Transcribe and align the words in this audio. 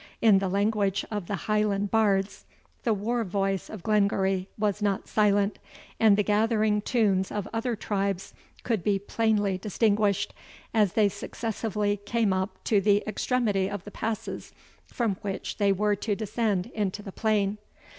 In 0.19 0.39
the 0.39 0.49
language 0.49 1.05
of 1.11 1.27
the 1.27 1.35
Highland 1.45 1.91
bards, 1.91 2.43
the 2.81 2.91
war 2.91 3.23
voice 3.23 3.69
of 3.69 3.83
Glengarry 3.83 4.49
was 4.57 4.81
not 4.81 5.07
silent; 5.07 5.59
and 5.99 6.17
the 6.17 6.23
gathering 6.23 6.81
tunes 6.81 7.31
of 7.31 7.47
other 7.53 7.75
tribes 7.75 8.33
could 8.63 8.83
be 8.83 8.97
plainly 8.97 9.59
distinguished, 9.59 10.33
as 10.73 10.93
they 10.93 11.07
successively 11.07 11.97
came 11.97 12.33
up 12.33 12.63
to 12.63 12.81
the 12.81 13.03
extremity 13.05 13.69
of 13.69 13.83
the 13.83 13.91
passes 13.91 14.51
from 14.87 15.17
which 15.21 15.57
they 15.57 15.71
were 15.71 15.95
to 15.95 16.15
descend 16.15 16.71
into 16.73 17.03
the 17.03 17.11
plain. 17.11 17.59